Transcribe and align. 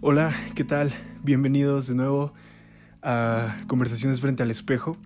Hola, 0.00 0.32
¿qué 0.54 0.62
tal? 0.62 0.94
Bienvenidos 1.24 1.88
de 1.88 1.96
nuevo 1.96 2.32
a 3.02 3.56
Conversaciones 3.66 4.20
frente 4.20 4.44
al 4.44 4.50
espejo. 4.52 4.96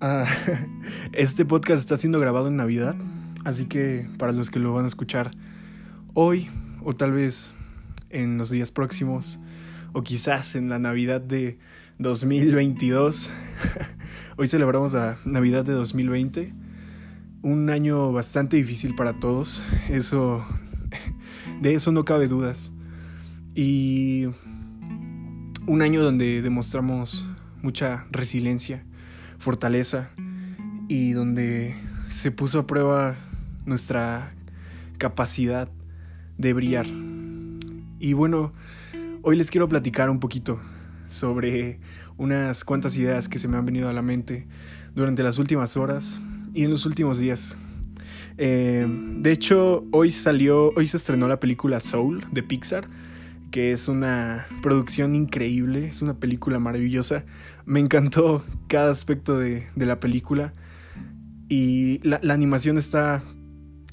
Ah, 0.00 0.24
este 1.12 1.44
podcast 1.44 1.80
está 1.80 1.96
siendo 1.96 2.20
grabado 2.20 2.46
en 2.46 2.54
Navidad, 2.54 2.94
así 3.44 3.66
que 3.66 4.08
para 4.18 4.30
los 4.30 4.50
que 4.50 4.60
lo 4.60 4.72
van 4.72 4.84
a 4.84 4.86
escuchar 4.86 5.32
hoy 6.14 6.48
o 6.84 6.94
tal 6.94 7.10
vez 7.10 7.54
en 8.10 8.38
los 8.38 8.50
días 8.50 8.70
próximos 8.70 9.40
o 9.92 10.04
quizás 10.04 10.54
en 10.54 10.68
la 10.68 10.78
Navidad 10.78 11.20
de 11.20 11.58
2022, 11.98 13.32
hoy 14.36 14.46
celebramos 14.46 14.92
la 14.92 15.18
Navidad 15.24 15.64
de 15.64 15.72
2020, 15.72 16.54
un 17.42 17.68
año 17.68 18.12
bastante 18.12 18.56
difícil 18.58 18.94
para 18.94 19.18
todos, 19.18 19.64
eso 19.90 20.44
de 21.60 21.74
eso 21.74 21.90
no 21.90 22.04
cabe 22.04 22.28
dudas. 22.28 22.72
Y 23.54 24.28
un 25.66 25.82
año 25.82 26.02
donde 26.02 26.40
demostramos 26.40 27.26
mucha 27.60 28.06
resiliencia, 28.10 28.82
fortaleza 29.38 30.10
y 30.88 31.12
donde 31.12 31.74
se 32.06 32.30
puso 32.30 32.60
a 32.60 32.66
prueba 32.66 33.16
nuestra 33.66 34.34
capacidad 34.98 35.68
de 36.38 36.52
brillar. 36.54 36.86
Y 38.00 38.14
bueno, 38.14 38.52
hoy 39.22 39.36
les 39.36 39.50
quiero 39.50 39.68
platicar 39.68 40.08
un 40.08 40.18
poquito 40.18 40.58
sobre 41.06 41.78
unas 42.16 42.64
cuantas 42.64 42.96
ideas 42.96 43.28
que 43.28 43.38
se 43.38 43.48
me 43.48 43.58
han 43.58 43.66
venido 43.66 43.88
a 43.88 43.92
la 43.92 44.02
mente 44.02 44.46
durante 44.94 45.22
las 45.22 45.38
últimas 45.38 45.76
horas 45.76 46.20
y 46.54 46.64
en 46.64 46.70
los 46.70 46.86
últimos 46.86 47.18
días. 47.18 47.58
Eh, 48.38 48.86
de 49.18 49.30
hecho, 49.30 49.84
hoy 49.90 50.10
salió, 50.10 50.72
hoy 50.74 50.88
se 50.88 50.96
estrenó 50.96 51.28
la 51.28 51.38
película 51.38 51.80
Soul 51.80 52.26
de 52.32 52.42
Pixar 52.42 52.88
que 53.52 53.70
es 53.70 53.86
una 53.86 54.46
producción 54.62 55.14
increíble, 55.14 55.86
es 55.86 56.02
una 56.02 56.14
película 56.14 56.58
maravillosa. 56.58 57.24
Me 57.66 57.78
encantó 57.78 58.44
cada 58.66 58.90
aspecto 58.90 59.38
de, 59.38 59.68
la 59.76 60.00
película 60.00 60.52
y 61.48 62.00
la, 62.02 62.18
animación 62.32 62.78
está 62.78 63.22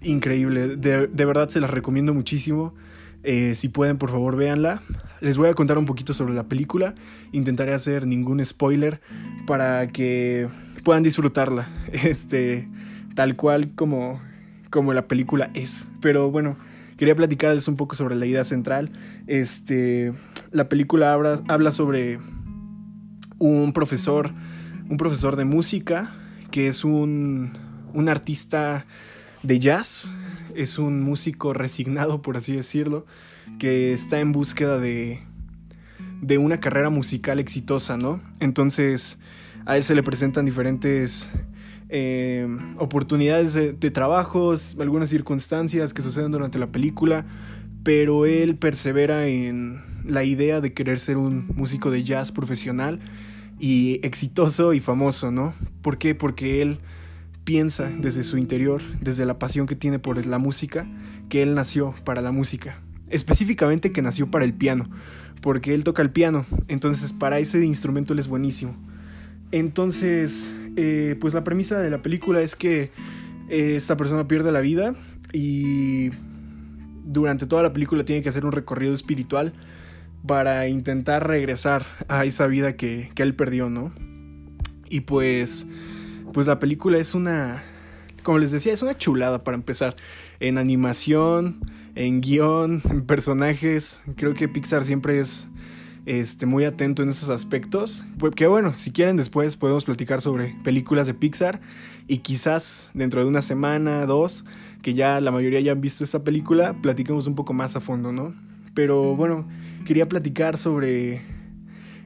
increíble. 0.02 0.78
De, 0.78 1.26
verdad 1.26 1.50
se 1.50 1.60
las 1.60 1.70
recomiendo 1.70 2.14
muchísimo. 2.14 2.74
Eh, 3.22 3.54
si 3.54 3.68
pueden, 3.68 3.98
por 3.98 4.10
favor, 4.10 4.38
véanla. 4.38 4.82
Les 5.20 5.38
voy 5.38 5.50
a 5.50 5.54
contar 5.54 5.78
un 5.78 5.86
poquito 5.86 6.14
sobre 6.14 6.34
la 6.34 6.48
película. 6.48 6.96
Intentaré 7.34 7.74
hacer 7.74 8.08
ningún 8.08 8.44
spoiler 8.44 9.02
para 9.46 9.90
que 9.90 10.48
puedan 10.84 11.04
disfrutarla. 11.04 11.68
Este, 11.92 12.68
tal 13.14 13.36
cual 13.36 13.76
como, 13.76 14.22
como 14.70 14.94
la 14.94 15.10
película 15.10 15.52
es. 15.54 15.90
Pero 16.00 16.32
bueno, 16.32 16.56
quería 17.00 17.16
platicarles 17.16 17.70
un 17.70 17.78
poco 17.78 17.96
sobre 17.96 18.18
la 18.18 18.26
idea 18.26 18.44
central. 18.44 18.92
Este, 19.26 20.12
la 20.52 20.68
película 20.68 21.14
habla, 21.14 21.42
habla 21.48 21.72
sobre 21.72 22.20
un 23.38 23.72
profesor, 23.72 24.34
un 24.90 24.98
profesor 24.98 25.38
de 25.38 25.46
música 25.46 26.14
que 26.52 26.68
es 26.68 26.84
un, 26.84 27.54
un 27.94 28.10
artista 28.10 28.86
de 29.44 29.62
jazz, 29.62 30.12
es 30.56 30.78
un 30.78 31.02
músico 31.02 31.54
resignado, 31.54 32.22
por 32.22 32.36
así 32.36 32.54
decirlo, 32.58 33.06
que 33.60 33.94
está 33.94 34.20
en 34.20 34.34
búsqueda 34.34 34.78
de, 34.78 35.24
de 36.22 36.38
una 36.38 36.60
carrera 36.60 36.90
musical 36.90 37.40
exitosa, 37.40 37.96
¿no? 37.96 38.20
Entonces 38.42 39.20
a 39.66 39.78
él 39.78 39.86
se 39.86 39.96
le 39.96 40.04
presentan 40.04 40.44
diferentes 40.44 41.32
eh, 41.90 42.48
oportunidades 42.78 43.56
de, 43.56 43.92
trabajos, 43.92 44.78
algunas 44.80 45.10
circunstancias 45.10 45.94
que 45.94 46.04
suceden 46.04 46.32
durante 46.32 46.60
la 46.60 46.68
película, 46.68 47.26
pero 47.84 48.28
él 48.28 48.56
persevera 48.56 49.28
en 49.28 49.82
la 50.06 50.24
idea 50.24 50.62
de 50.62 50.74
querer 50.74 51.00
ser 51.00 51.18
un 51.18 51.48
músico 51.56 51.90
de 51.90 52.04
jazz 52.04 52.32
profesional 52.32 53.00
y 53.60 54.00
exitoso 54.04 54.74
y 54.74 54.80
famoso, 54.80 55.32
¿no? 55.32 55.54
¿Por 55.82 55.98
qué? 55.98 56.14
Porque 56.14 56.62
él 56.62 56.78
piensa 57.44 57.90
desde 57.90 58.24
su 58.24 58.38
interior, 58.38 58.82
desde 59.02 59.26
la 59.26 59.40
pasión 59.40 59.66
que 59.66 59.76
tiene 59.76 59.98
por 59.98 60.24
la 60.24 60.38
música, 60.38 60.88
que 61.30 61.42
él 61.42 61.56
nació 61.56 61.96
para 62.04 62.22
la 62.22 62.32
música. 62.32 62.80
Específicamente 63.10 63.92
que 63.92 64.04
nació 64.04 64.30
para 64.30 64.46
el 64.46 64.54
piano, 64.54 64.88
porque 65.42 65.74
él 65.74 65.84
toca 65.84 66.04
el 66.04 66.12
piano, 66.12 66.46
entonces 66.68 67.14
para 67.14 67.40
ese 67.40 67.66
instrumento 67.66 68.14
él 68.14 68.20
es 68.20 68.28
buenísimo. 68.28 68.76
Entonces, 69.52 70.52
eh, 70.76 71.16
pues 71.20 71.34
la 71.34 71.44
premisa 71.44 71.80
de 71.80 71.90
la 71.90 72.02
película 72.02 72.42
es 72.42 72.56
que 72.56 72.92
eh, 73.50 73.76
esta 73.76 73.98
persona 73.98 74.28
pierde 74.28 74.52
la 74.52 74.60
vida 74.60 74.96
y 75.34 76.10
durante 77.06 77.48
toda 77.48 77.64
la 77.64 77.74
película 77.74 78.06
tiene 78.06 78.22
que 78.22 78.30
hacer 78.30 78.46
un 78.46 78.52
recorrido 78.52 78.94
espiritual 78.94 79.54
para 80.26 80.68
intentar 80.68 81.28
regresar 81.28 81.86
a 82.08 82.26
esa 82.26 82.48
vida 82.48 82.76
que, 82.76 83.10
que 83.16 83.24
él 83.24 83.36
perdió, 83.36 83.70
¿no? 83.70 83.92
Y 84.90 85.02
pues, 85.02 85.68
pues 86.34 86.48
la 86.48 86.60
película 86.60 86.98
es 86.98 87.14
una, 87.16 87.64
como 88.24 88.40
les 88.40 88.52
decía, 88.52 88.74
es 88.74 88.82
una 88.82 88.98
chulada 88.98 89.44
para 89.44 89.56
empezar. 89.56 89.96
En 90.40 90.58
animación, 90.58 91.60
en 91.96 92.22
guion, 92.22 92.82
en 92.90 93.06
personajes. 93.06 94.02
Creo 94.16 94.34
que 94.34 94.48
Pixar 94.48 94.84
siempre 94.84 95.20
es 95.20 95.48
este, 96.10 96.48
muy 96.48 96.66
atento 96.66 97.04
en 97.04 97.10
esos 97.10 97.30
aspectos. 97.30 98.04
Pues, 98.18 98.34
que 98.34 98.48
bueno, 98.48 98.74
si 98.74 98.90
quieren 98.92 99.16
después 99.16 99.56
podemos 99.58 99.86
platicar 99.86 100.22
sobre 100.22 100.56
películas 100.64 101.06
de 101.06 101.14
Pixar 101.14 101.62
y 102.08 102.18
quizás 102.18 102.90
dentro 102.96 103.22
de 103.22 103.28
una 103.28 103.44
semana, 103.44 104.08
dos, 104.08 104.44
que 104.82 104.96
ya 104.96 105.20
la 105.20 105.30
mayoría 105.30 105.60
ya 105.60 105.72
han 105.72 105.82
visto 105.82 106.04
esta 106.04 106.24
película, 106.24 106.74
platiquemos 106.82 107.28
un 107.28 107.36
poco 107.36 107.54
más 107.54 107.76
a 107.76 107.80
fondo, 107.80 108.12
¿no? 108.12 108.34
Pero 108.74 109.16
bueno, 109.16 109.48
quería 109.86 110.10
platicar 110.10 110.58
sobre 110.58 111.22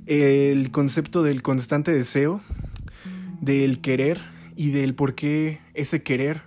el 0.05 0.69
concepto 0.71 1.23
del 1.23 1.41
constante 1.41 1.93
deseo, 1.93 2.41
del 3.39 3.79
querer 3.79 4.19
y 4.57 4.71
del 4.71 4.95
por 4.95 5.15
qué 5.15 5.61
ese 5.75 6.03
querer 6.03 6.41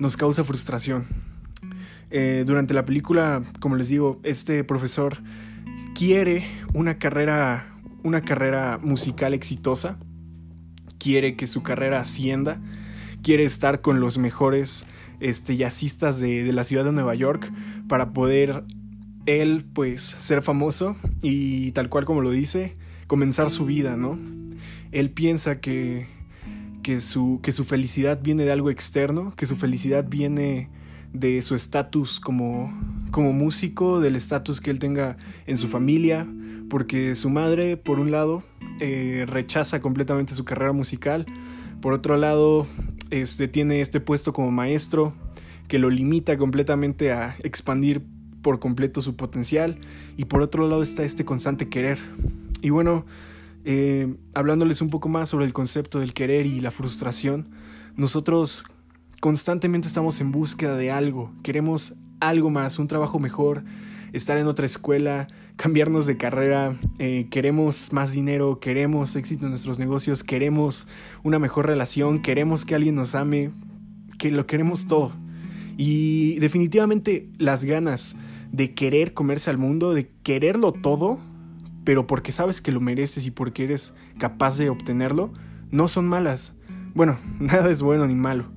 nos 0.00 0.16
causa 0.16 0.42
frustración. 0.42 1.06
Eh, 2.10 2.42
durante 2.44 2.74
la 2.74 2.84
película, 2.84 3.44
como 3.60 3.76
les 3.76 3.88
digo, 3.88 4.18
este 4.24 4.64
profesor 4.64 5.18
quiere 5.96 6.44
una 6.74 6.98
carrera, 6.98 7.74
una 8.02 8.20
carrera 8.20 8.78
musical 8.82 9.32
exitosa, 9.32 9.98
quiere 10.98 11.36
que 11.36 11.46
su 11.46 11.62
carrera 11.62 12.00
ascienda, 12.00 12.60
quiere 13.22 13.44
estar 13.44 13.80
con 13.80 13.98
los 13.98 14.18
mejores 14.18 14.84
este, 15.20 15.56
jazzistas 15.56 16.20
de, 16.20 16.44
de 16.44 16.52
la 16.52 16.64
ciudad 16.64 16.84
de 16.84 16.92
Nueva 16.92 17.14
York 17.14 17.50
para 17.88 18.12
poder 18.12 18.62
él 19.24 19.64
pues 19.72 20.02
ser 20.02 20.42
famoso 20.42 20.96
y 21.22 21.72
tal 21.72 21.88
cual 21.88 22.04
como 22.04 22.20
lo 22.20 22.30
dice, 22.30 22.76
comenzar 23.06 23.48
su 23.48 23.64
vida, 23.64 23.96
¿no? 23.96 24.18
Él 24.92 25.10
piensa 25.10 25.60
que, 25.60 26.08
que, 26.82 27.00
su, 27.00 27.40
que 27.42 27.52
su 27.52 27.64
felicidad 27.64 28.20
viene 28.22 28.44
de 28.44 28.52
algo 28.52 28.68
externo, 28.68 29.32
que 29.34 29.46
su 29.46 29.56
felicidad 29.56 30.04
viene 30.06 30.68
de 31.20 31.42
su 31.42 31.54
estatus 31.54 32.20
como, 32.20 32.72
como 33.10 33.32
músico, 33.32 34.00
del 34.00 34.16
estatus 34.16 34.60
que 34.60 34.70
él 34.70 34.78
tenga 34.78 35.16
en 35.46 35.56
su 35.56 35.68
familia, 35.68 36.26
porque 36.68 37.14
su 37.14 37.30
madre, 37.30 37.76
por 37.76 37.98
un 37.98 38.10
lado, 38.10 38.42
eh, 38.80 39.24
rechaza 39.28 39.80
completamente 39.80 40.34
su 40.34 40.44
carrera 40.44 40.72
musical, 40.72 41.26
por 41.80 41.92
otro 41.92 42.16
lado, 42.16 42.66
este, 43.10 43.48
tiene 43.48 43.80
este 43.80 44.00
puesto 44.00 44.32
como 44.32 44.50
maestro 44.50 45.14
que 45.68 45.78
lo 45.78 45.90
limita 45.90 46.36
completamente 46.38 47.12
a 47.12 47.36
expandir 47.42 48.02
por 48.42 48.58
completo 48.58 49.02
su 49.02 49.16
potencial, 49.16 49.78
y 50.16 50.26
por 50.26 50.42
otro 50.42 50.68
lado 50.68 50.82
está 50.82 51.02
este 51.02 51.24
constante 51.24 51.68
querer. 51.68 51.98
Y 52.62 52.70
bueno, 52.70 53.04
eh, 53.64 54.14
hablándoles 54.34 54.80
un 54.80 54.90
poco 54.90 55.08
más 55.08 55.28
sobre 55.28 55.44
el 55.44 55.52
concepto 55.52 55.98
del 55.98 56.14
querer 56.14 56.46
y 56.46 56.60
la 56.60 56.70
frustración, 56.70 57.48
nosotros 57.96 58.64
constantemente 59.26 59.88
estamos 59.88 60.20
en 60.20 60.30
búsqueda 60.30 60.76
de 60.76 60.92
algo, 60.92 61.32
queremos 61.42 61.94
algo 62.20 62.48
más, 62.48 62.78
un 62.78 62.86
trabajo 62.86 63.18
mejor, 63.18 63.64
estar 64.12 64.38
en 64.38 64.46
otra 64.46 64.66
escuela, 64.66 65.26
cambiarnos 65.56 66.06
de 66.06 66.16
carrera, 66.16 66.76
eh, 67.00 67.26
queremos 67.28 67.92
más 67.92 68.12
dinero, 68.12 68.60
queremos 68.60 69.16
éxito 69.16 69.46
en 69.46 69.50
nuestros 69.50 69.80
negocios, 69.80 70.22
queremos 70.22 70.86
una 71.24 71.40
mejor 71.40 71.66
relación, 71.66 72.22
queremos 72.22 72.64
que 72.64 72.76
alguien 72.76 72.94
nos 72.94 73.16
ame, 73.16 73.50
que 74.16 74.30
lo 74.30 74.46
queremos 74.46 74.86
todo. 74.86 75.10
Y 75.76 76.38
definitivamente 76.38 77.28
las 77.36 77.64
ganas 77.64 78.14
de 78.52 78.74
querer 78.74 79.12
comerse 79.12 79.50
al 79.50 79.58
mundo, 79.58 79.92
de 79.92 80.08
quererlo 80.22 80.70
todo, 80.70 81.18
pero 81.82 82.06
porque 82.06 82.30
sabes 82.30 82.60
que 82.60 82.70
lo 82.70 82.80
mereces 82.80 83.26
y 83.26 83.32
porque 83.32 83.64
eres 83.64 83.92
capaz 84.18 84.56
de 84.56 84.70
obtenerlo, 84.70 85.32
no 85.72 85.88
son 85.88 86.06
malas. 86.06 86.54
Bueno, 86.94 87.18
nada 87.40 87.72
es 87.72 87.82
bueno 87.82 88.06
ni 88.06 88.14
malo 88.14 88.54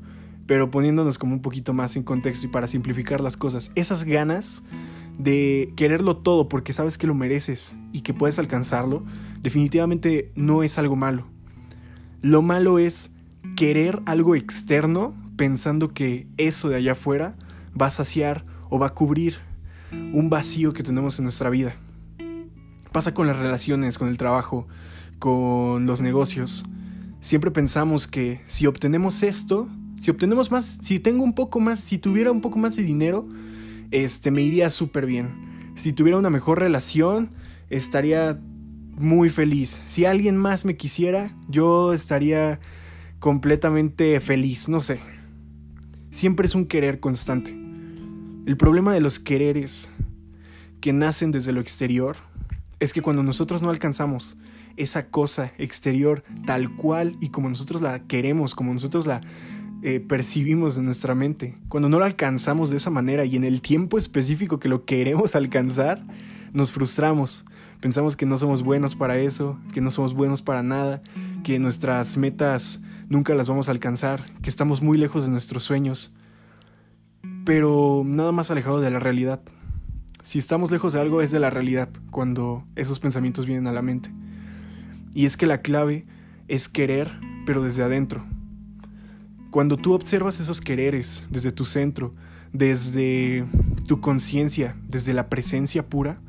pero 0.49 0.71
poniéndonos 0.71 1.19
como 1.19 1.35
un 1.35 1.43
poquito 1.43 1.73
más 1.73 1.95
en 1.95 2.01
contexto 2.01 2.47
y 2.47 2.49
para 2.49 2.65
simplificar 2.65 3.21
las 3.21 3.37
cosas, 3.37 3.71
esas 3.75 4.03
ganas 4.03 4.63
de 5.19 5.71
quererlo 5.75 6.17
todo 6.17 6.49
porque 6.49 6.73
sabes 6.73 6.97
que 6.97 7.05
lo 7.05 7.13
mereces 7.13 7.77
y 7.93 8.01
que 8.01 8.15
puedes 8.15 8.39
alcanzarlo, 8.39 9.05
definitivamente 9.43 10.31
no 10.33 10.63
es 10.63 10.79
algo 10.79 10.95
malo. 10.95 11.27
Lo 12.23 12.41
malo 12.41 12.79
es 12.79 13.11
querer 13.55 14.01
algo 14.07 14.33
externo 14.33 15.13
pensando 15.37 15.93
que 15.93 16.25
eso 16.37 16.67
de 16.67 16.77
allá 16.77 16.93
afuera 16.93 17.35
va 17.79 17.85
a 17.85 17.91
saciar 17.91 18.43
o 18.71 18.79
va 18.79 18.87
a 18.87 18.95
cubrir 18.95 19.35
un 19.91 20.31
vacío 20.31 20.73
que 20.73 20.81
tenemos 20.81 21.19
en 21.19 21.25
nuestra 21.25 21.51
vida. 21.51 21.75
Pasa 22.91 23.13
con 23.13 23.27
las 23.27 23.37
relaciones, 23.37 23.99
con 23.99 24.07
el 24.07 24.17
trabajo, 24.17 24.67
con 25.19 25.85
los 25.85 26.01
negocios. 26.01 26.65
Siempre 27.21 27.51
pensamos 27.51 28.07
que 28.07 28.41
si 28.47 28.65
obtenemos 28.65 29.21
esto, 29.21 29.69
si 29.99 30.11
obtenemos 30.11 30.51
más, 30.51 30.79
si 30.81 30.99
tengo 30.99 31.23
un 31.23 31.33
poco 31.33 31.59
más, 31.59 31.79
si 31.81 31.97
tuviera 31.97 32.31
un 32.31 32.41
poco 32.41 32.57
más 32.57 32.75
de 32.75 32.83
dinero, 32.83 33.27
este 33.91 34.31
me 34.31 34.41
iría 34.41 34.69
súper 34.69 35.05
bien. 35.05 35.73
Si 35.75 35.93
tuviera 35.93 36.17
una 36.17 36.29
mejor 36.29 36.59
relación, 36.59 37.31
estaría 37.69 38.39
muy 38.97 39.29
feliz. 39.29 39.79
Si 39.85 40.05
alguien 40.05 40.37
más 40.37 40.65
me 40.65 40.77
quisiera, 40.77 41.35
yo 41.47 41.93
estaría 41.93 42.59
completamente 43.19 44.19
feliz, 44.19 44.69
no 44.69 44.79
sé. 44.79 44.99
Siempre 46.11 46.45
es 46.45 46.55
un 46.55 46.65
querer 46.65 46.99
constante. 46.99 47.51
El 48.45 48.57
problema 48.57 48.93
de 48.93 49.01
los 49.01 49.19
quereres 49.19 49.91
que 50.81 50.93
nacen 50.93 51.31
desde 51.31 51.51
lo 51.51 51.61
exterior 51.61 52.17
es 52.79 52.93
que 52.93 53.01
cuando 53.01 53.23
nosotros 53.23 53.61
no 53.61 53.69
alcanzamos 53.69 54.37
esa 54.77 55.09
cosa 55.09 55.51
exterior 55.57 56.23
tal 56.45 56.75
cual 56.75 57.17
y 57.19 57.29
como 57.29 57.49
nosotros 57.49 57.81
la 57.81 57.99
queremos, 58.07 58.55
como 58.55 58.73
nosotros 58.73 59.05
la 59.05 59.21
eh, 59.81 60.01
percibimos 60.01 60.77
en 60.77 60.85
nuestra 60.85 61.15
mente, 61.15 61.55
cuando 61.69 61.87
no 61.87 61.99
la 61.99 62.05
alcanzamos 62.05 62.69
de 62.69 62.77
esa 62.77 62.89
manera 62.89 63.23
y 63.23 63.37
en 63.37 63.45
el 63.45 63.61
tiempo 63.61 63.97
específico 63.97 64.59
que 64.59 64.67
lo 64.67 64.85
queremos 64.85 65.35
alcanzar, 65.35 66.05
nos 66.53 66.71
frustramos. 66.71 67.45
Pensamos 67.79 68.17
que 68.17 68.25
no 68.25 68.35
somos 68.35 68.61
buenos 68.61 68.95
para 68.95 69.17
eso, 69.17 69.57
que 69.73 69.79
no 69.79 69.89
somos 69.89 70.13
buenos 70.13 70.41
para 70.41 70.63
nada, 70.63 71.01
que 71.45 71.59
nuestras 71.59 72.17
metas 72.17 72.83
nunca 73.07 73.33
las 73.35 73.47
vamos 73.47 73.69
a 73.69 73.71
alcanzar, 73.71 74.25
que 74.41 74.49
estamos 74.49 74.81
muy 74.81 74.97
lejos 74.97 75.23
de 75.23 75.31
nuestros 75.31 75.63
sueños, 75.63 76.13
pero 77.45 78.03
nada 78.05 78.33
más 78.33 78.51
alejado 78.51 78.81
de 78.81 78.91
la 78.91 78.99
realidad. 78.99 79.41
Si 80.23 80.39
estamos 80.39 80.71
lejos 80.71 80.91
de 80.91 80.99
algo 80.99 81.21
es 81.21 81.31
de 81.31 81.39
la 81.39 81.49
realidad 81.49 81.89
cuando 82.11 82.65
esos 82.75 82.99
pensamientos 82.99 83.45
vienen 83.45 83.67
a 83.67 83.71
la 83.71 83.81
mente. 83.81 84.11
Y 85.13 85.25
es 85.25 85.37
que 85.37 85.47
la 85.47 85.61
clave 85.61 86.05
es 86.49 86.67
querer, 86.67 87.11
pero 87.45 87.63
desde 87.63 87.83
adentro. 87.83 88.25
Cuando 89.51 89.77
tú 89.77 89.93
observas 89.93 90.39
esos 90.39 90.61
quereres 90.61 91.25
desde 91.31 91.51
tu 91.51 91.65
centro, 91.65 92.13
desde 92.53 93.45
tu 93.87 93.99
conciencia, 93.99 94.75
desde 94.87 95.13
la 95.13 95.27
presencia 95.27 95.87
pura, 95.87 96.19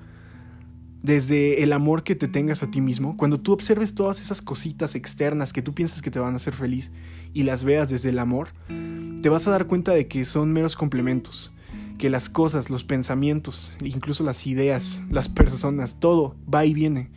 desde 1.03 1.63
el 1.63 1.73
amor 1.73 2.03
que 2.03 2.15
te 2.15 2.29
tengas 2.29 2.63
a 2.63 2.71
ti 2.71 2.81
mismo, 2.81 3.17
cuando 3.19 3.39
tú 3.39 3.53
observes 3.53 3.95
todas 3.95 4.21
esas 4.21 4.41
cositas 4.41 4.95
externas 4.95 5.53
que 5.53 5.61
tú 5.61 5.75
piensas 5.75 6.01
que 6.01 6.11
te 6.11 6.19
van 6.19 6.33
a 6.33 6.37
hacer 6.37 6.55
feliz 6.55 6.93
y 7.35 7.43
las 7.43 7.65
veas 7.65 7.91
desde 7.91 8.09
el 8.09 8.19
amor, 8.19 8.49
te 9.21 9.29
vas 9.29 9.47
a 9.47 9.51
dar 9.51 9.67
cuenta 9.67 9.93
de 9.93 10.09
que 10.09 10.25
son 10.25 10.53
meros 10.53 10.75
complementos, 10.75 11.53
que 11.99 12.09
las 12.09 12.31
cosas, 12.31 12.71
los 12.71 12.85
pensamientos, 12.85 13.77
incluso 13.85 14.25
las 14.25 14.47
ideas, 14.47 15.03
las 15.11 15.29
personas, 15.29 16.01
todo 16.01 16.37
va 16.53 16.65
y 16.65 16.73
viene. 16.73 17.11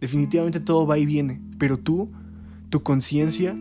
Definitivamente 0.00 0.60
todo 0.60 0.86
va 0.86 0.98
y 0.98 1.06
viene, 1.06 1.40
pero 1.58 1.78
tú, 1.78 2.12
tu 2.68 2.82
conciencia, 2.82 3.56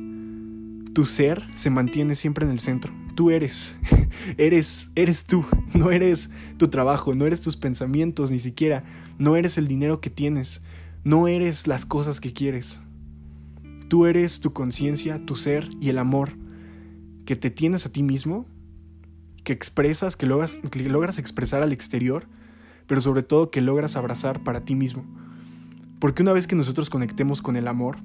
tu 0.96 1.06
ser 1.06 1.46
se 1.56 1.70
mantiene 1.70 2.16
siempre 2.16 2.46
en 2.46 2.52
el 2.52 2.60
centro. 2.60 2.94
Tú 3.16 3.30
eres, 3.30 3.78
eres, 4.38 4.92
eres 4.96 5.26
tú, 5.26 5.46
no 5.74 5.92
eres 5.92 6.30
tu 6.58 6.70
trabajo, 6.70 7.14
no 7.14 7.26
eres 7.26 7.42
tus 7.42 7.58
pensamientos 7.58 8.32
ni 8.32 8.40
siquiera, 8.40 8.84
no 9.20 9.36
eres 9.36 9.58
el 9.58 9.68
dinero 9.68 10.00
que 10.00 10.10
tienes, 10.10 10.62
no 11.04 11.28
eres 11.28 11.68
las 11.68 11.86
cosas 11.86 12.22
que 12.22 12.32
quieres. 12.32 12.80
Tú 13.90 14.06
eres 14.06 14.40
tu 14.40 14.54
conciencia, 14.54 15.24
tu 15.26 15.36
ser 15.36 15.70
y 15.82 15.90
el 15.90 15.98
amor 15.98 16.32
que 17.26 17.36
te 17.36 17.52
tienes 17.52 17.86
a 17.86 17.92
ti 17.92 18.02
mismo, 18.02 18.46
que 19.44 19.52
expresas, 19.52 20.16
que 20.16 20.28
logras, 20.28 20.60
que 20.72 20.80
logras 20.90 21.20
expresar 21.20 21.62
al 21.62 21.74
exterior, 21.74 22.26
pero 22.88 23.02
sobre 23.02 23.22
todo 23.22 23.52
que 23.52 23.62
logras 23.62 23.98
abrazar 23.98 24.44
para 24.46 24.64
ti 24.64 24.76
mismo. 24.76 25.06
Porque 26.00 26.24
una 26.24 26.32
vez 26.32 26.48
que 26.48 26.56
nosotros 26.56 26.90
conectemos 26.90 27.42
con 27.42 27.58
el 27.58 27.68
amor, 27.68 27.98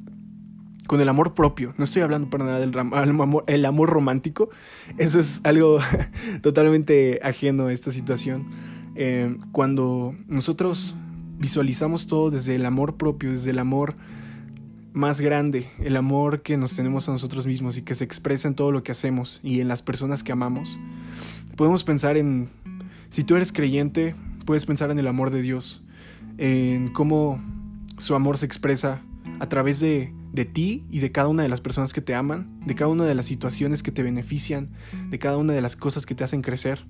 con 0.90 1.00
el 1.00 1.08
amor 1.08 1.34
propio, 1.34 1.72
no 1.78 1.84
estoy 1.84 2.02
hablando 2.02 2.28
para 2.30 2.44
nada 2.44 2.58
del 2.58 2.76
amor, 2.76 3.44
el 3.46 3.64
amor 3.64 3.90
romántico, 3.90 4.50
eso 4.98 5.20
es 5.20 5.40
algo 5.44 5.78
totalmente 6.42 7.20
ajeno 7.22 7.68
a 7.68 7.72
esta 7.72 7.92
situación. 7.92 8.48
Eh, 8.96 9.36
cuando 9.52 10.16
nosotros 10.26 10.96
visualizamos 11.38 12.08
todo 12.08 12.32
desde 12.32 12.56
el 12.56 12.66
amor 12.66 12.96
propio, 12.96 13.30
desde 13.30 13.52
el 13.52 13.60
amor 13.60 13.94
más 14.92 15.20
grande, 15.20 15.68
el 15.78 15.96
amor 15.96 16.42
que 16.42 16.56
nos 16.56 16.74
tenemos 16.74 17.08
a 17.08 17.12
nosotros 17.12 17.46
mismos 17.46 17.76
y 17.76 17.82
que 17.82 17.94
se 17.94 18.02
expresa 18.02 18.48
en 18.48 18.56
todo 18.56 18.72
lo 18.72 18.82
que 18.82 18.90
hacemos 18.90 19.38
y 19.44 19.60
en 19.60 19.68
las 19.68 19.82
personas 19.82 20.24
que 20.24 20.32
amamos. 20.32 20.80
Podemos 21.54 21.84
pensar 21.84 22.16
en, 22.16 22.48
si 23.10 23.22
tú 23.22 23.36
eres 23.36 23.52
creyente, 23.52 24.16
puedes 24.44 24.66
pensar 24.66 24.90
en 24.90 24.98
el 24.98 25.06
amor 25.06 25.30
de 25.30 25.40
Dios, 25.40 25.84
en 26.36 26.88
cómo 26.88 27.40
su 27.96 28.16
amor 28.16 28.38
se 28.38 28.46
expresa 28.46 29.02
a 29.38 29.48
través 29.48 29.78
de, 29.78 30.12
de 30.32 30.44
ti 30.44 30.84
y 30.90 31.00
de 31.00 31.12
cada 31.12 31.28
una 31.28 31.42
de 31.42 31.48
las 31.48 31.60
personas 31.60 31.92
que 31.92 32.00
te 32.00 32.14
aman, 32.14 32.46
de 32.66 32.74
cada 32.74 32.90
una 32.90 33.04
de 33.04 33.14
las 33.14 33.24
situaciones 33.24 33.82
que 33.82 33.92
te 33.92 34.02
benefician, 34.02 34.70
de 35.10 35.18
cada 35.18 35.36
una 35.36 35.52
de 35.52 35.60
las 35.60 35.76
cosas 35.76 36.06
que 36.06 36.14
te 36.14 36.24
hacen 36.24 36.42
crecer. 36.42 36.84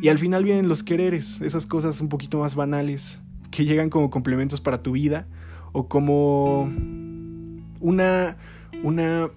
Y 0.00 0.08
al 0.08 0.18
final 0.18 0.44
vienen 0.44 0.68
los 0.68 0.82
quereres, 0.82 1.40
esas 1.42 1.66
cosas 1.66 2.00
un 2.00 2.08
poquito 2.08 2.38
más 2.38 2.54
banales, 2.54 3.20
que 3.50 3.64
llegan 3.64 3.90
como 3.90 4.10
complementos 4.10 4.60
para 4.60 4.82
tu 4.82 4.92
vida 4.92 5.26
o 5.72 5.88
como 5.88 6.70
una, 7.80 8.36
una 8.82 9.30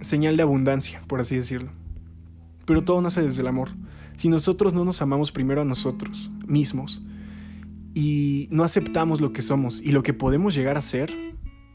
señal 0.00 0.36
de 0.36 0.42
abundancia, 0.42 1.02
por 1.06 1.20
así 1.20 1.36
decirlo. 1.36 1.70
Pero 2.66 2.84
todo 2.84 3.00
nace 3.00 3.22
desde 3.22 3.42
el 3.42 3.48
amor. 3.48 3.70
Si 4.16 4.28
nosotros 4.28 4.74
no 4.74 4.84
nos 4.84 5.00
amamos 5.02 5.32
primero 5.32 5.62
a 5.62 5.64
nosotros 5.64 6.30
mismos 6.46 7.02
y 7.94 8.48
no 8.50 8.64
aceptamos 8.64 9.20
lo 9.20 9.32
que 9.32 9.42
somos 9.42 9.80
y 9.80 9.92
lo 9.92 10.02
que 10.02 10.12
podemos 10.12 10.54
llegar 10.54 10.76
a 10.76 10.82
ser, 10.82 11.29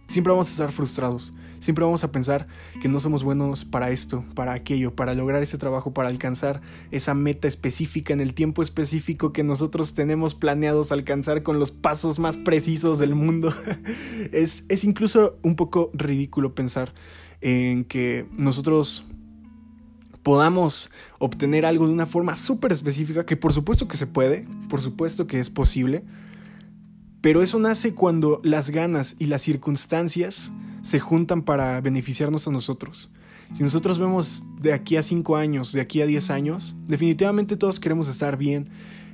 siempre 0.08 0.32
vamos 0.32 0.48
a 0.48 0.52
estar 0.52 0.72
frustrados. 0.72 1.34
Siempre 1.60 1.84
vamos 1.84 2.04
a 2.04 2.12
pensar 2.12 2.46
que 2.80 2.88
no 2.88 3.00
somos 3.00 3.24
buenos 3.24 3.66
para 3.66 3.90
esto, 3.90 4.24
para 4.36 4.54
aquello, 4.54 4.96
para 4.96 5.16
lograr 5.16 5.42
ese 5.42 5.58
trabajo, 5.58 5.96
para 5.96 6.10
alcanzar 6.10 6.62
esa 6.92 7.16
meta 7.16 7.48
específica 7.48 8.14
en 8.14 8.22
el 8.22 8.36
tiempo 8.36 8.62
específico 8.62 9.34
que 9.34 9.44
nosotros 9.44 9.96
tenemos 9.96 10.36
planeados 10.36 10.92
alcanzar 10.92 11.42
con 11.42 11.58
los 11.58 11.72
pasos 11.72 12.20
más 12.20 12.38
precisos 12.38 13.00
del 13.00 13.16
mundo. 13.16 13.52
es, 14.32 14.64
es 14.70 14.84
incluso 14.84 15.40
un 15.42 15.56
poco 15.56 15.90
ridículo 15.94 16.54
pensar 16.54 16.94
en 17.42 17.84
que 17.84 18.28
nosotros 18.38 19.08
podamos 20.22 20.92
obtener 21.20 21.66
algo 21.66 21.88
de 21.88 21.94
una 21.94 22.06
forma 22.06 22.36
súper 22.36 22.72
específica, 22.72 23.26
que 23.26 23.38
por 23.38 23.54
supuesto 23.54 23.88
que 23.88 23.98
se 23.98 24.08
puede, 24.08 24.48
por 24.70 24.82
supuesto 24.82 25.28
que 25.28 25.40
es 25.40 25.50
posible, 25.50 26.04
pero 27.26 27.42
eso 27.42 27.58
nace 27.58 27.96
cuando 27.96 28.40
las 28.44 28.70
ganas 28.70 29.16
y 29.18 29.26
las 29.26 29.42
circunstancias 29.42 30.52
se 30.84 31.00
juntan 31.00 31.42
para 31.42 31.82
beneficiarnos 31.82 32.48
a 32.48 32.52
nosotros. 32.52 33.10
Si 33.52 33.64
nosotros 33.64 33.98
vemos 33.98 34.44
de 34.62 34.74
aquí 34.74 34.96
a 34.96 35.02
5 35.02 35.36
años, 35.36 35.72
de 35.72 35.82
aquí 35.82 36.02
a 36.02 36.06
10 36.06 36.30
años, 36.30 36.76
definitivamente 36.86 37.58
todos 37.58 37.80
queremos 37.80 38.10
estar 38.10 38.38
bien, 38.38 38.70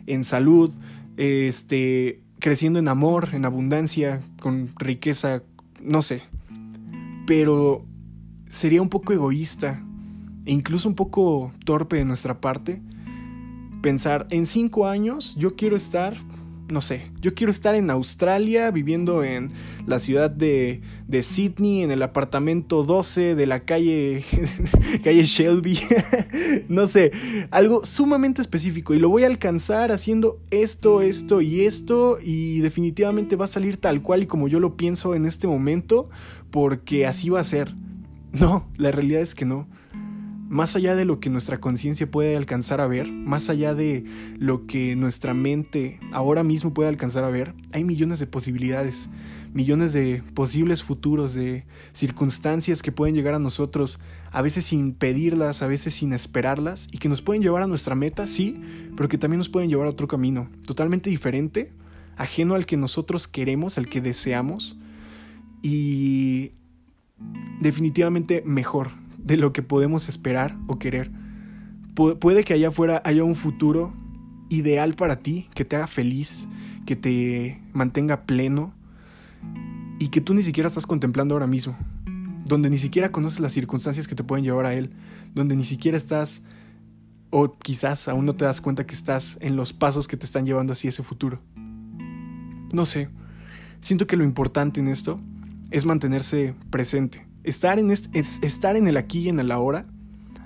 en 0.08 0.26
salud, 0.26 0.74
este, 1.16 2.20
creciendo 2.40 2.80
en 2.80 2.90
amor, 2.90 3.30
en 3.32 3.46
abundancia, 3.46 4.20
con 4.42 4.72
riqueza, 4.78 5.44
no 5.82 6.02
sé. 6.02 6.22
Pero 7.26 7.86
sería 8.50 8.82
un 8.82 8.90
poco 8.90 9.14
egoísta 9.14 9.82
e 10.46 10.52
incluso 10.52 10.90
un 10.90 10.96
poco 10.96 11.54
torpe 11.64 11.96
de 11.96 12.04
nuestra 12.04 12.42
parte 12.42 12.82
pensar 13.82 14.28
en 14.32 14.46
5 14.46 14.86
años 14.86 15.34
yo 15.38 15.56
quiero 15.56 15.78
estar 15.78 16.18
no 16.72 16.82
sé, 16.82 17.12
yo 17.22 17.34
quiero 17.36 17.52
estar 17.52 17.76
en 17.76 17.90
Australia, 17.90 18.72
viviendo 18.72 19.24
en 19.24 19.52
la 19.86 20.00
ciudad 20.00 20.32
de, 20.32 20.82
de 21.08 21.22
Sydney, 21.22 21.84
en 21.84 21.92
el 21.92 22.02
apartamento 22.02 22.84
12 22.84 23.36
de 23.36 23.46
la 23.46 23.66
calle, 23.66 24.24
calle 25.04 25.24
Shelby, 25.24 25.80
no 26.70 26.88
sé, 26.88 27.12
algo 27.52 27.86
sumamente 27.86 28.42
específico 28.42 28.94
y 28.94 29.00
lo 29.00 29.10
voy 29.10 29.26
a 29.26 29.28
alcanzar 29.28 29.92
haciendo 29.92 30.40
esto, 30.50 31.02
esto 31.02 31.42
y 31.42 31.66
esto 31.66 32.18
y 32.24 32.62
definitivamente 32.62 33.36
va 33.36 33.46
a 33.46 33.50
salir 33.50 33.78
tal 33.78 34.02
cual 34.02 34.24
y 34.24 34.28
como 34.28 34.48
yo 34.48 34.60
lo 34.60 34.78
pienso 34.78 35.14
en 35.14 35.26
este 35.26 35.48
momento, 35.48 36.10
porque 36.50 37.06
así 37.06 37.30
va 37.30 37.42
a 37.42 37.44
ser. 37.44 37.76
No, 38.32 38.70
la 38.78 38.92
realidad 38.92 39.22
es 39.22 39.36
que 39.36 39.44
no 39.44 39.68
más 40.52 40.76
allá 40.76 40.98
de 40.98 41.06
lo 41.06 41.22
que 41.22 41.30
nuestra 41.30 41.62
conciencia 41.62 42.12
puede 42.12 42.36
alcanzar 42.36 42.82
a 42.82 42.88
ver, 42.88 43.10
más 43.10 43.50
allá 43.50 43.74
de 43.74 44.04
lo 44.38 44.68
que 44.68 44.98
nuestra 44.98 45.34
mente 45.34 45.98
ahora 46.12 46.44
mismo 46.44 46.74
puede 46.74 46.90
alcanzar 46.90 47.24
a 47.24 47.30
ver, 47.30 47.56
hay 47.72 47.86
millones 47.86 48.20
de 48.20 48.28
posibilidades, 48.28 49.10
millones 49.54 49.94
de 49.94 50.22
posibles 50.34 50.84
futuros, 50.84 51.34
de 51.34 51.64
circunstancias 51.94 52.82
que 52.82 52.92
pueden 52.92 53.16
llegar 53.16 53.34
a 53.34 53.40
nosotros, 53.40 54.02
a 54.30 54.42
veces 54.42 54.66
sin 54.66 54.92
pedirlas, 54.92 55.62
a 55.62 55.68
veces 55.68 55.94
sin 55.94 56.12
esperarlas, 56.12 56.90
y 56.92 56.98
que 56.98 57.08
nos 57.08 57.22
pueden 57.22 57.42
llevar 57.42 57.64
a 57.64 57.68
nuestra 57.68 57.96
meta, 57.96 58.28
sí, 58.28 58.60
pero 58.98 59.08
que 59.08 59.18
también 59.18 59.38
nos 59.38 59.48
pueden 59.48 59.70
llevar 59.70 59.88
a 59.88 59.92
otro 59.92 60.10
camino, 60.10 60.50
totalmente 60.66 61.10
diferente, 61.10 61.72
ajeno 62.18 62.56
al 62.56 62.66
que 62.66 62.76
nosotros 62.76 63.30
queremos, 63.30 63.78
al 63.78 63.88
que 63.88 64.02
deseamos, 64.02 64.78
y 65.62 66.52
definitivamente 67.62 68.44
mejor 68.46 69.01
de 69.24 69.38
lo 69.38 69.54
que 69.54 69.62
podemos 69.62 70.10
esperar 70.10 70.58
o 70.68 70.80
querer. 70.80 71.12
puede 71.96 72.44
que 72.44 72.54
allá 72.54 72.70
afuera 72.70 73.02
haya 73.06 73.24
un 73.24 73.36
futuro 73.36 73.94
ideal 74.50 74.94
para 74.96 75.20
ti, 75.20 75.48
que 75.54 75.66
te 75.66 75.76
haga 75.76 75.88
feliz, 75.88 76.48
que 76.86 76.96
te 76.96 77.62
mantenga 77.74 78.24
pleno 78.24 78.74
y 80.00 80.10
que 80.10 80.22
tú 80.22 80.34
ni 80.34 80.44
siquiera 80.44 80.68
estás 80.68 80.88
contemplando 80.88 81.36
ahora 81.36 81.48
mismo, 81.48 81.78
donde 82.46 82.70
ni 82.70 82.78
siquiera 82.78 83.12
conoces 83.12 83.40
las 83.40 83.54
circunstancias 83.54 84.08
que 84.08 84.16
te 84.16 84.24
pueden 84.24 84.44
llevar 84.44 84.66
a 84.66 84.74
él, 84.74 84.92
donde 85.34 85.56
ni 85.56 85.66
siquiera 85.66 85.98
estás 85.98 86.42
o 87.30 87.58
quizás 87.58 88.08
aún 88.08 88.26
no 88.26 88.36
te 88.36 88.46
das 88.46 88.62
cuenta 88.62 88.86
que 88.86 88.94
estás 88.94 89.38
en 89.42 89.56
los 89.56 89.74
pasos 89.74 90.08
que 90.08 90.18
te 90.18 90.26
están 90.26 90.46
llevando 90.46 90.74
hacia 90.74 90.90
ese 90.90 91.04
futuro. 91.04 91.40
No 92.74 92.86
sé, 92.86 93.10
siento 93.80 94.06
que 94.06 94.18
lo 94.18 94.24
importante 94.24 94.80
en 94.80 94.88
esto 94.88 95.20
es 95.72 95.86
mantenerse 95.86 96.56
presente, 96.70 97.26
estar 97.44 97.80
en, 97.80 97.92
estar 97.92 98.76
en 98.76 98.88
el 98.88 98.98
aquí 98.98 99.20
y 99.20 99.30
en 99.30 99.40
el 99.40 99.52
ahora, 99.52 99.86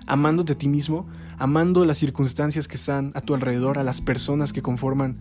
amándote 0.07 0.53
a 0.53 0.57
ti 0.57 0.67
mismo, 0.67 1.07
amando 1.37 1.85
las 1.85 1.97
circunstancias 1.97 2.67
que 2.67 2.75
están 2.75 3.11
a 3.15 3.21
tu 3.21 3.33
alrededor, 3.33 3.77
a 3.77 3.83
las 3.83 4.01
personas 4.01 4.53
que 4.53 4.61
conforman 4.61 5.17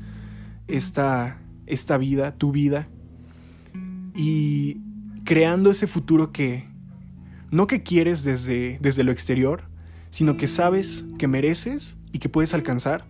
esta, 0.68 1.38
esta 1.66 1.98
vida, 1.98 2.32
tu 2.32 2.52
vida, 2.52 2.88
y 4.14 4.80
creando 5.24 5.70
ese 5.70 5.86
futuro 5.86 6.32
que 6.32 6.68
no 7.50 7.66
que 7.66 7.82
quieres 7.82 8.24
desde, 8.24 8.78
desde 8.80 9.04
lo 9.04 9.12
exterior, 9.12 9.64
sino 10.10 10.36
que 10.36 10.46
sabes 10.46 11.04
que 11.18 11.26
mereces 11.26 11.96
y 12.12 12.18
que 12.18 12.28
puedes 12.28 12.54
alcanzar, 12.54 13.04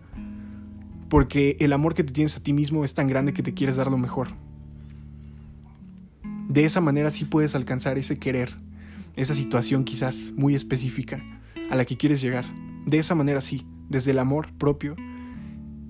porque 1.09 1.55
el 1.59 1.73
amor 1.73 1.93
que 1.93 2.03
te 2.03 2.13
tienes 2.13 2.35
a 2.37 2.41
ti 2.41 2.53
mismo 2.53 2.83
es 2.83 2.93
tan 2.93 3.07
grande 3.07 3.33
que 3.33 3.43
te 3.43 3.53
quieres 3.53 3.75
dar 3.75 3.91
lo 3.91 3.97
mejor. 3.97 4.29
De 6.55 6.63
esa 6.63 6.79
manera 6.79 7.11
sí 7.11 7.25
puedes 7.25 7.53
alcanzar 7.53 7.97
ese 7.97 8.17
querer, 8.17 8.55
esa 9.17 9.33
situación 9.33 9.83
quizás 9.83 10.31
muy 10.37 10.55
específica 10.55 11.21
a 11.69 11.75
la 11.75 11.83
que 11.83 11.97
quieres 11.97 12.21
llegar. 12.21 12.45
De 12.85 12.97
esa 12.97 13.13
manera 13.13 13.41
sí, 13.41 13.67
desde 13.89 14.11
el 14.11 14.19
amor 14.19 14.53
propio 14.57 14.95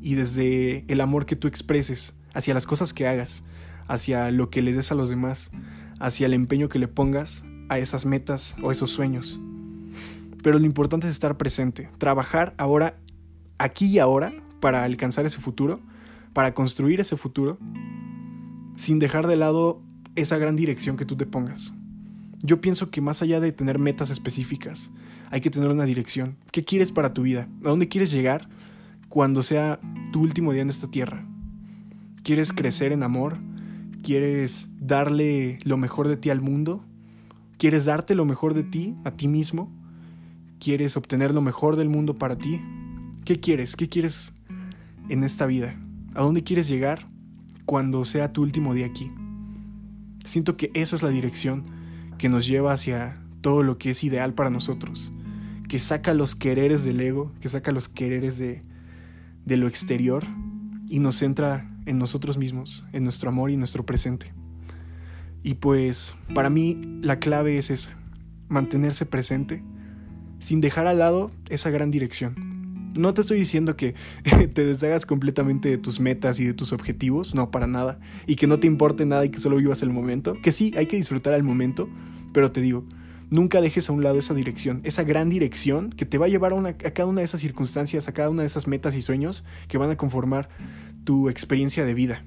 y 0.02 0.16
desde 0.16 0.84
el 0.88 1.02
amor 1.02 1.28
que 1.28 1.36
tú 1.36 1.48
expreses 1.48 2.18
hacia 2.34 2.56
las 2.56 2.66
cosas 2.66 2.96
que 2.96 3.06
hagas, 3.06 3.44
hacia 3.88 4.32
lo 4.32 4.50
que 4.50 4.64
le 4.64 4.74
des 4.74 4.92
a 4.92 4.96
los 4.96 5.08
demás, 5.08 5.52
hacia 6.00 6.26
el 6.26 6.34
empeño 6.34 6.68
que 6.68 6.80
le 6.80 6.88
pongas 6.88 7.44
a 7.70 7.78
esas 7.78 8.08
metas 8.08 8.56
o 8.64 8.72
esos 8.72 8.90
sueños. 8.90 9.40
Pero 10.42 10.58
lo 10.58 10.66
importante 10.66 11.06
es 11.06 11.14
estar 11.14 11.38
presente, 11.38 11.92
trabajar 12.00 12.56
ahora, 12.58 12.98
aquí 13.60 13.86
y 13.86 14.00
ahora, 14.00 14.34
para 14.62 14.84
alcanzar 14.84 15.28
ese 15.28 15.40
futuro, 15.40 15.80
para 16.34 16.56
construir 16.56 17.02
ese 17.02 17.18
futuro, 17.18 17.60
sin 18.78 18.98
dejar 18.98 19.28
de 19.28 19.36
lado 19.36 19.85
esa 20.16 20.38
gran 20.38 20.56
dirección 20.56 20.98
que 20.98 21.06
tú 21.06 21.16
te 21.16 21.26
pongas. 21.26 21.74
Yo 22.42 22.62
pienso 22.62 22.92
que 22.92 23.02
más 23.02 23.22
allá 23.22 23.40
de 23.40 23.52
tener 23.52 23.80
metas 23.80 24.10
específicas, 24.10 24.92
hay 25.32 25.42
que 25.42 25.50
tener 25.50 25.70
una 25.70 25.86
dirección. 25.86 26.38
¿Qué 26.52 26.64
quieres 26.64 26.92
para 26.92 27.14
tu 27.14 27.24
vida? 27.24 27.48
¿A 27.64 27.70
dónde 27.70 27.88
quieres 27.88 28.12
llegar 28.12 28.48
cuando 29.10 29.44
sea 29.44 29.80
tu 30.12 30.22
último 30.22 30.54
día 30.54 30.62
en 30.62 30.70
esta 30.70 30.90
tierra? 30.90 31.26
¿Quieres 32.24 32.54
crecer 32.54 32.92
en 32.92 33.04
amor? 33.04 33.38
¿Quieres 34.04 34.70
darle 34.80 35.58
lo 35.64 35.78
mejor 35.78 36.08
de 36.08 36.18
ti 36.18 36.30
al 36.30 36.42
mundo? 36.42 36.84
¿Quieres 37.58 37.86
darte 37.86 38.16
lo 38.16 38.26
mejor 38.26 38.54
de 38.54 38.64
ti, 38.64 38.96
a 39.04 39.12
ti 39.12 39.28
mismo? 39.28 39.72
¿Quieres 40.60 40.98
obtener 40.98 41.34
lo 41.34 41.42
mejor 41.42 41.76
del 41.76 41.90
mundo 41.90 42.16
para 42.16 42.38
ti? 42.38 42.62
¿Qué 43.24 43.40
quieres? 43.40 43.76
¿Qué 43.76 43.90
quieres 43.90 44.34
en 45.10 45.24
esta 45.24 45.46
vida? 45.46 45.76
¿A 46.14 46.22
dónde 46.22 46.44
quieres 46.44 46.68
llegar 46.68 47.08
cuando 47.66 48.06
sea 48.06 48.32
tu 48.32 48.42
último 48.44 48.74
día 48.74 48.86
aquí? 48.86 49.10
Siento 50.26 50.58
que 50.58 50.72
esa 50.74 50.96
es 50.96 51.04
la 51.04 51.10
dirección 51.10 51.64
que 52.18 52.30
nos 52.30 52.48
lleva 52.48 52.74
hacia 52.74 53.22
todo 53.42 53.62
lo 53.62 53.78
que 53.78 53.92
es 53.92 54.04
ideal 54.04 54.34
para 54.34 54.50
nosotros, 54.50 55.12
que 55.70 55.78
saca 55.78 56.16
los 56.16 56.36
quereres 56.36 56.84
del 56.84 57.00
ego, 57.00 57.32
que 57.42 57.48
saca 57.48 57.72
los 57.72 57.88
quereres 57.88 58.40
de, 58.40 58.64
de 59.46 59.58
lo 59.58 59.68
exterior 59.68 60.24
y 60.90 60.98
nos 60.98 61.18
centra 61.18 61.70
en 61.86 62.00
nosotros 62.00 62.40
mismos, 62.40 62.88
en 62.92 63.04
nuestro 63.04 63.30
amor 63.30 63.52
y 63.52 63.58
nuestro 63.58 63.86
presente. 63.86 64.34
Y 65.44 65.54
pues 65.54 66.16
para 66.34 66.50
mí 66.50 66.82
la 67.02 67.20
clave 67.20 67.60
es 67.60 67.70
esa, 67.70 67.96
mantenerse 68.48 69.06
presente 69.06 69.64
sin 70.40 70.60
dejar 70.60 70.88
al 70.88 70.98
lado 70.98 71.30
esa 71.50 71.70
gran 71.70 71.92
dirección. 71.92 72.45
No 72.98 73.14
te 73.14 73.22
estoy 73.22 73.38
diciendo 73.38 73.76
que 73.76 73.96
te 74.54 74.66
deshagas 74.66 75.06
completamente 75.06 75.70
de 75.70 75.78
tus 75.78 76.00
metas 76.00 76.40
y 76.40 76.46
de 76.46 76.54
tus 76.54 76.74
objetivos, 76.74 77.36
no, 77.36 77.52
para 77.52 77.68
nada, 77.68 78.00
y 78.26 78.36
que 78.36 78.48
no 78.48 78.60
te 78.60 78.68
importe 78.68 79.06
nada 79.06 79.26
y 79.26 79.30
que 79.30 79.40
solo 79.40 79.58
vivas 79.58 79.84
el 79.84 79.90
momento, 79.90 80.38
que 80.42 80.52
sí, 80.52 80.74
hay 80.78 80.86
que 80.86 80.98
disfrutar 80.98 81.34
el 81.34 81.44
momento, 81.44 81.90
pero 82.34 82.52
te 82.52 82.62
digo, 82.62 82.86
nunca 83.30 83.62
dejes 83.62 83.90
a 83.90 83.94
un 83.94 84.04
lado 84.04 84.18
esa 84.18 84.34
dirección, 84.34 84.82
esa 84.84 85.04
gran 85.04 85.30
dirección 85.30 85.90
que 85.90 86.06
te 86.06 86.18
va 86.18 86.26
a 86.26 86.30
llevar 86.30 86.54
a, 86.54 86.68
a 86.68 86.74
cada 86.74 87.08
una 87.08 87.22
de 87.22 87.26
esas 87.26 87.42
circunstancias, 87.42 88.08
a 88.08 88.14
cada 88.14 88.30
una 88.30 88.44
de 88.44 88.48
esas 88.48 88.68
metas 88.68 88.96
y 88.96 89.02
sueños 89.02 89.46
que 89.68 89.78
van 89.78 89.90
a 89.90 89.98
conformar 89.98 90.50
tu 91.04 91.30
experiencia 91.30 91.86
de 91.86 91.94
vida. 91.94 92.24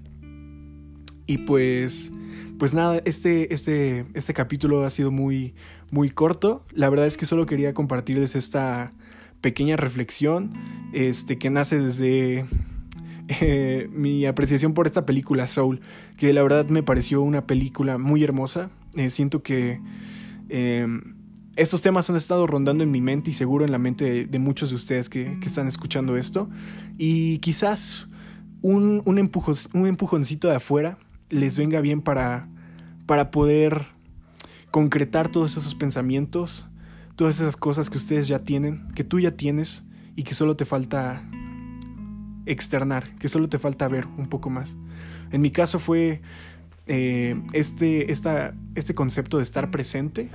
Y 1.27 1.39
pues 1.39 2.11
pues 2.59 2.75
nada, 2.75 3.01
este, 3.05 3.55
este, 3.55 4.05
este 4.15 4.35
capítulo 4.35 4.85
ha 4.85 4.91
sido 4.91 5.13
muy, 5.13 5.55
muy 5.93 6.11
corto. 6.11 6.65
La 6.73 6.89
verdad 6.91 7.07
es 7.07 7.17
que 7.17 7.25
solo 7.25 7.47
quería 7.47 7.73
compartirles 7.73 8.35
esta 8.35 8.91
pequeña 9.41 9.77
reflexión 9.77 10.53
este, 10.93 11.39
que 11.39 11.51
nace 11.51 11.79
desde 11.79 12.47
eh, 13.29 13.89
mi 13.93 14.25
apreciación 14.27 14.75
por 14.75 14.87
esta 14.87 15.05
película 15.05 15.47
Soul, 15.47 15.81
que 16.17 16.33
la 16.33 16.43
verdad 16.43 16.67
me 16.69 16.83
pareció 16.83 17.23
una 17.23 17.47
película 17.47 17.99
muy 17.99 18.25
hermosa. 18.25 18.71
Eh, 18.95 19.11
siento 19.11 19.43
que 19.43 19.81
em, 20.49 21.15
estos 21.57 21.83
temas 21.83 22.09
han 22.09 22.17
estado 22.17 22.47
rondando 22.47 22.85
en 22.85 22.91
mi 22.91 23.01
mente 23.01 23.31
y 23.31 23.35
seguro 23.35 23.65
en 23.65 23.73
la 23.73 23.79
mente 23.79 24.27
de, 24.27 24.39
muchos 24.39 24.71
de 24.71 24.77
ustedes 24.77 25.09
que, 25.09 25.39
que, 25.41 25.47
están 25.47 25.67
escuchando 25.67 26.17
esto. 26.17 26.49
Y 26.97 27.39
quizás 27.39 28.09
un, 28.63 29.03
un, 29.05 29.31
un 29.75 29.87
empujoncito 29.87 30.49
de 30.49 30.57
afuera 30.57 30.99
les 31.31 31.59
venga 31.59 31.81
bien 31.81 32.01
para, 32.01 32.49
para 33.07 33.31
poder 33.31 33.89
concretar 34.71 35.29
todos 35.29 35.57
esos 35.57 35.75
pensamientos, 35.75 36.69
todas 37.19 37.41
esas 37.41 37.57
cosas 37.57 37.91
que 37.91 37.97
ustedes 37.97 38.29
ya 38.29 38.39
tienen, 38.39 38.87
que 38.95 39.03
tú 39.03 39.19
ya 39.19 39.33
tienes 39.33 39.83
y 40.15 40.23
que 40.23 40.35
solo 40.35 40.55
te 40.55 40.65
falta 40.65 41.29
externar, 42.47 43.13
que 43.17 43.27
solo 43.27 43.49
te 43.49 43.59
falta 43.59 43.89
ver 43.89 44.07
un 44.17 44.29
poco 44.29 44.51
más. 44.51 44.77
En 45.33 45.41
mi 45.41 45.51
caso 45.51 45.81
fue 45.81 46.23
eh, 46.87 47.35
este, 47.53 48.13
este 48.13 48.95
concepto 48.95 49.39
de 49.39 49.43
estar 49.43 49.73
presente, 49.73 50.31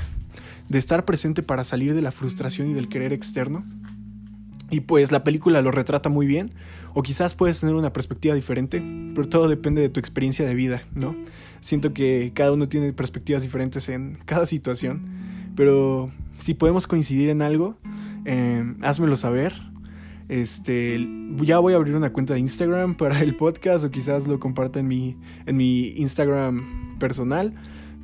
de 0.67 0.77
estar 0.77 1.05
presente 1.05 1.41
para 1.41 1.63
salir 1.63 1.93
de 1.93 2.01
la 2.01 2.11
frustración 2.11 2.69
y 2.69 2.73
del 2.73 2.89
querer 2.89 3.13
externo 3.13 3.63
y 4.69 4.81
pues 4.81 5.13
la 5.13 5.23
película 5.23 5.61
lo 5.61 5.71
retrata 5.71 6.09
muy 6.09 6.25
bien, 6.25 6.51
o 6.93 7.01
quizás 7.01 7.33
puedes 7.33 7.59
tener 7.59 7.75
una 7.75 7.93
perspectiva 7.93 8.35
diferente, 8.35 8.83
pero 9.15 9.29
todo 9.29 9.47
depende 9.47 9.81
de 9.81 9.89
tu 9.89 10.01
experiencia 10.01 10.45
de 10.45 10.53
vida, 10.53 10.83
¿no? 10.95 11.15
Siento 11.61 11.93
que 11.93 12.31
cada 12.33 12.51
uno 12.51 12.67
tiene 12.67 12.91
perspectivas 12.91 13.43
diferentes 13.43 13.87
en 13.87 14.17
cada 14.25 14.45
situación, 14.47 15.32
pero 15.55 16.11
si 16.39 16.53
podemos 16.53 16.87
coincidir 16.87 17.29
en 17.29 17.41
algo, 17.41 17.77
eh, 18.25 18.73
házmelo 18.81 19.15
saber. 19.15 19.53
Este, 20.29 21.07
ya 21.41 21.59
voy 21.59 21.73
a 21.73 21.75
abrir 21.75 21.95
una 21.95 22.13
cuenta 22.13 22.33
de 22.33 22.39
Instagram 22.39 22.95
para 22.97 23.21
el 23.21 23.35
podcast 23.35 23.85
o 23.85 23.91
quizás 23.91 24.27
lo 24.27 24.39
comparta 24.39 24.79
en 24.79 24.87
mi, 24.87 25.17
en 25.45 25.57
mi 25.57 25.89
Instagram 25.97 26.97
personal, 26.99 27.53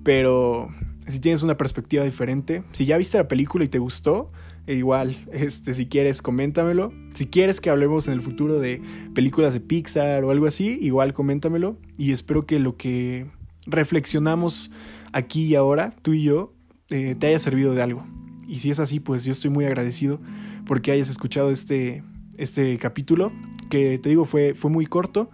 pero 0.04 0.70
si 1.08 1.20
tienes 1.20 1.44
una 1.44 1.58
perspectiva 1.58 2.04
diferente, 2.04 2.64
si 2.72 2.86
ya 2.86 2.98
viste 2.98 3.18
la 3.18 3.28
película 3.28 3.66
y 3.66 3.68
te 3.68 3.80
gustó, 3.80 4.32
e 4.68 4.76
igual, 4.76 5.18
este, 5.32 5.74
si 5.74 5.88
quieres, 5.88 6.22
coméntamelo. 6.22 6.94
Si 7.16 7.26
quieres 7.26 7.60
que 7.60 7.72
hablemos 7.72 8.08
en 8.08 8.14
el 8.14 8.22
futuro 8.22 8.60
de 8.60 8.80
películas 9.16 9.54
de 9.54 9.62
Pixar 9.62 10.24
o 10.24 10.30
algo 10.30 10.46
así, 10.46 10.78
igual 10.80 11.14
coméntamelo. 11.14 11.78
Y 11.98 12.12
espero 12.12 12.46
que 12.46 12.60
lo 12.60 12.78
que 12.78 13.26
reflexionamos 13.66 14.72
aquí 15.12 15.46
y 15.46 15.56
ahora, 15.56 15.96
tú 16.04 16.14
y 16.14 16.22
yo, 16.22 16.54
eh, 16.90 17.16
te 17.18 17.28
haya 17.28 17.40
servido 17.40 17.74
de 17.74 17.82
algo. 17.82 18.06
Y 18.48 18.60
si 18.60 18.72
es 18.72 18.80
así, 18.80 19.00
pues 19.00 19.24
yo 19.24 19.32
estoy 19.32 19.52
muy 19.52 19.66
agradecido 19.66 20.20
porque 20.66 20.92
hayas 20.92 21.10
escuchado 21.10 21.52
este, 21.52 22.04
este 22.38 22.78
capítulo, 22.78 23.32
que 23.70 24.00
te 24.00 24.10
digo 24.10 24.26
fue, 24.26 24.56
fue 24.56 24.72
muy 24.72 24.86
corto, 24.86 25.30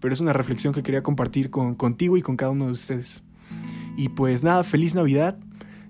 pero 0.00 0.14
es 0.14 0.20
una 0.20 0.32
reflexión 0.32 0.72
que 0.72 0.82
quería 0.82 1.02
compartir 1.02 1.50
con, 1.50 1.74
contigo 1.74 2.16
y 2.16 2.22
con 2.22 2.36
cada 2.36 2.52
uno 2.52 2.66
de 2.66 2.72
ustedes. 2.72 3.22
Y 3.96 4.10
pues 4.10 4.42
nada, 4.42 4.62
feliz 4.64 4.94
Navidad, 4.94 5.38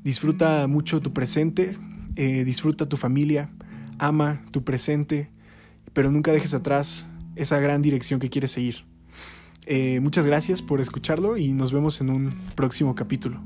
disfruta 0.03 0.67
mucho 0.67 1.00
tu 1.00 1.12
presente, 1.12 1.77
eh, 2.17 2.45
disfruta 2.45 2.89
tu 2.89 2.97
familia, 2.97 3.50
ama 3.99 4.43
tu 4.50 4.65
presente, 4.65 5.31
pero 5.93 6.11
nunca 6.11 6.33
dejes 6.33 6.55
atrás 6.55 7.09
esa 7.37 7.61
gran 7.61 7.83
dirección 7.83 8.21
que 8.21 8.31
quieres 8.31 8.50
seguir. 8.50 8.85
Eh, 9.67 10.00
muchas 10.00 10.27
gracias 10.27 10.62
por 10.62 10.81
escucharlo 10.81 11.37
y 11.37 11.53
nos 11.53 11.73
vemos 11.73 12.00
en 12.00 12.11
un 12.11 12.35
próximo 12.55 12.95
capítulo. 12.95 13.41